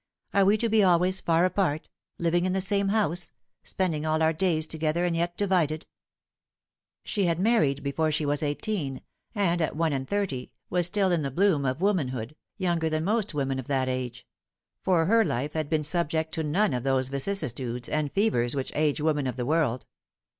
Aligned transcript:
"Are 0.33 0.45
we 0.45 0.57
to 0.57 0.67
be 0.67 0.83
always 0.83 1.21
far 1.21 1.45
apart 1.45 1.87
living 2.17 2.45
in 2.45 2.53
the 2.53 2.59
same 2.59 2.87
house, 2.87 3.29
spending 3.61 4.03
all 4.03 4.23
our 4.23 4.33
days 4.33 4.65
together, 4.65 5.05
and 5.05 5.15
yet 5.15 5.37
divided?" 5.37 5.85
She 7.05 7.25
had 7.25 7.39
married 7.39 7.83
before 7.83 8.11
she 8.11 8.25
was 8.25 8.41
eighteen, 8.41 9.03
and 9.35 9.61
at 9.61 9.75
one 9.75 9.93
and 9.93 10.07
thirty 10.07 10.53
was 10.71 10.87
still 10.87 11.11
in 11.11 11.21
the 11.21 11.29
bloom 11.29 11.65
of 11.67 11.81
womanhood, 11.81 12.35
younger 12.57 12.89
than 12.89 13.03
most 13.03 13.35
women 13.35 13.59
of 13.59 13.67
that 13.67 13.87
age; 13.87 14.25
for 14.81 15.05
her 15.05 15.23
life 15.23 15.53
had 15.53 15.69
been 15.69 15.83
subject 15.83 16.33
to 16.33 16.41
none 16.41 16.73
of 16.73 16.81
those 16.81 17.09
vicissitudes 17.09 17.87
and 17.87 18.11
fevers 18.11 18.55
which 18.55 18.71
age 18.73 18.99
women 19.01 19.27
of 19.27 19.35
the 19.35 19.45
world. 19.45 19.85